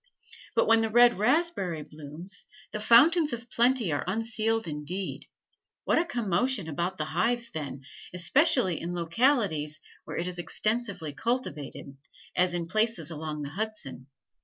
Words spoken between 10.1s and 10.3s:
it